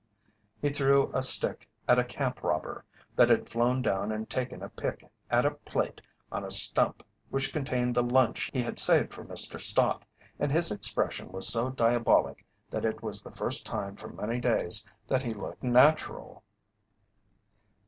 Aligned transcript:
He 0.59 0.69
threw 0.69 1.11
a 1.13 1.21
stick 1.21 1.69
at 1.87 1.99
a 1.99 2.03
"camp 2.03 2.41
robber" 2.41 2.83
that 3.15 3.29
had 3.29 3.47
flown 3.47 3.83
down 3.83 4.11
and 4.11 4.27
taken 4.27 4.63
a 4.63 4.69
pick 4.69 5.07
at 5.29 5.45
a 5.45 5.51
plate 5.51 6.01
on 6.31 6.43
a 6.43 6.49
stump 6.49 7.03
which 7.29 7.53
contained 7.53 7.93
the 7.93 8.01
lunch 8.01 8.49
he 8.51 8.63
had 8.63 8.79
saved 8.79 9.13
for 9.13 9.23
Mr. 9.23 9.59
Stott, 9.61 10.03
and 10.39 10.51
his 10.51 10.71
expression 10.71 11.29
was 11.31 11.49
so 11.53 11.69
diabolic 11.69 12.43
that 12.71 12.83
it 12.83 13.03
was 13.03 13.21
the 13.21 13.29
first 13.29 13.63
time 13.63 13.95
for 13.95 14.07
many 14.07 14.39
days 14.39 14.83
that 15.05 15.21
he 15.21 15.29
had 15.33 15.37
looked 15.37 15.61
natural. 15.61 16.41